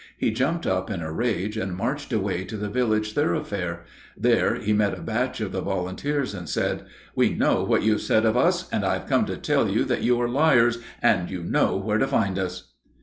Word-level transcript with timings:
He 0.17 0.31
jumped 0.31 0.65
up 0.65 0.89
in 0.89 1.03
a 1.03 1.11
rage 1.13 1.57
and 1.57 1.77
marched 1.77 2.11
away 2.11 2.43
to 2.45 2.57
the 2.57 2.69
village 2.71 3.13
thoroughfare. 3.13 3.85
There 4.17 4.55
he 4.55 4.73
met 4.73 4.97
a 4.97 5.01
batch 5.03 5.39
of 5.41 5.51
the 5.51 5.61
volunteers, 5.61 6.33
and 6.33 6.49
said, 6.49 6.87
"We 7.15 7.35
know 7.35 7.61
what 7.63 7.83
you 7.83 7.91
have 7.91 8.01
said 8.01 8.25
of 8.25 8.35
us, 8.35 8.67
and 8.71 8.83
I 8.83 8.93
have 8.93 9.05
come 9.05 9.25
to 9.27 9.37
tell 9.37 9.69
you 9.69 9.83
that 9.83 10.01
you 10.01 10.19
are 10.19 10.27
liars, 10.27 10.79
and 11.03 11.29
you 11.29 11.43
know 11.43 11.77
where 11.77 11.99
to 11.99 12.07
find 12.07 12.39
us." 12.39 12.73